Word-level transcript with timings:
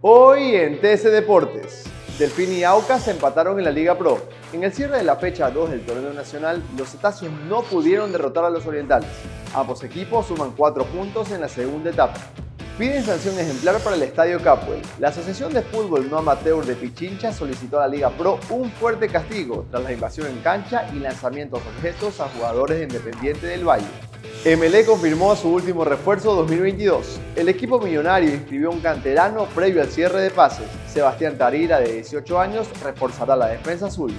Hoy 0.00 0.54
en 0.54 0.80
TC 0.80 1.10
Deportes, 1.10 1.82
Delfín 2.20 2.52
y 2.52 2.62
Aucas 2.62 3.02
se 3.02 3.10
empataron 3.10 3.58
en 3.58 3.64
la 3.64 3.72
Liga 3.72 3.98
Pro. 3.98 4.18
En 4.52 4.62
el 4.62 4.72
cierre 4.72 4.98
de 4.98 5.02
la 5.02 5.16
fecha 5.16 5.50
2 5.50 5.70
del 5.70 5.84
torneo 5.84 6.12
nacional, 6.12 6.62
los 6.76 6.90
cetáceos 6.90 7.32
no 7.48 7.62
pudieron 7.62 8.12
derrotar 8.12 8.44
a 8.44 8.50
los 8.50 8.64
orientales. 8.64 9.10
Ambos 9.52 9.82
equipos 9.82 10.26
suman 10.26 10.52
4 10.56 10.84
puntos 10.84 11.32
en 11.32 11.40
la 11.40 11.48
segunda 11.48 11.90
etapa. 11.90 12.14
Piden 12.78 13.02
sanción 13.02 13.36
ejemplar 13.40 13.80
para 13.80 13.96
el 13.96 14.02
Estadio 14.04 14.40
Capwell. 14.40 14.80
La 15.00 15.08
Asociación 15.08 15.52
de 15.52 15.62
Fútbol 15.62 16.08
No 16.08 16.18
Amateur 16.18 16.64
de 16.64 16.76
Pichincha 16.76 17.32
solicitó 17.32 17.80
a 17.80 17.88
la 17.88 17.92
Liga 17.92 18.10
Pro 18.10 18.38
un 18.50 18.70
fuerte 18.70 19.08
castigo 19.08 19.66
tras 19.68 19.82
la 19.82 19.92
invasión 19.92 20.28
en 20.28 20.38
cancha 20.42 20.88
y 20.94 21.00
lanzamientos 21.00 21.60
objetos 21.76 22.20
a 22.20 22.28
jugadores 22.28 22.78
de 22.78 22.84
Independiente 22.84 23.48
del 23.48 23.64
Valle. 23.64 24.07
MLE 24.44 24.84
confirmó 24.86 25.34
su 25.34 25.48
último 25.48 25.84
refuerzo 25.84 26.34
2022. 26.36 27.18
El 27.34 27.48
equipo 27.48 27.80
millonario 27.80 28.32
inscribió 28.32 28.70
un 28.70 28.80
canterano 28.80 29.46
previo 29.46 29.82
al 29.82 29.88
cierre 29.88 30.20
de 30.20 30.30
pases. 30.30 30.66
Sebastián 30.86 31.36
Tarira, 31.36 31.80
de 31.80 31.94
18 31.94 32.40
años, 32.40 32.68
reforzará 32.82 33.34
la 33.34 33.48
defensa 33.48 33.86
azul. 33.86 34.12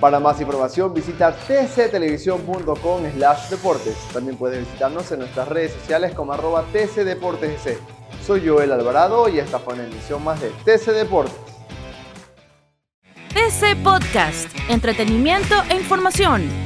Para 0.00 0.18
más 0.18 0.40
información 0.40 0.92
visita 0.92 1.34
tctelevisión.com 1.34 3.02
slash 3.14 3.48
deportes. 3.48 3.96
También 4.12 4.36
puedes 4.36 4.60
visitarnos 4.60 5.10
en 5.12 5.20
nuestras 5.20 5.48
redes 5.48 5.72
sociales 5.72 6.12
como 6.12 6.32
arroba 6.32 6.64
tcdeportesc. 6.72 7.78
Soy 8.26 8.46
Joel 8.46 8.72
Alvarado 8.72 9.28
y 9.28 9.38
esta 9.38 9.60
fue 9.60 9.74
una 9.74 9.84
emisión 9.84 10.24
más 10.24 10.40
de 10.40 10.50
TC 10.64 10.90
Deportes. 10.90 11.34
TC 13.32 13.76
Podcast, 13.84 14.48
entretenimiento 14.68 15.54
e 15.70 15.76
información, 15.76 16.48